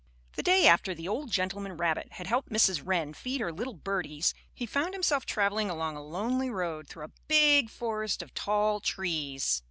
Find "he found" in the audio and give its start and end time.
4.51-4.95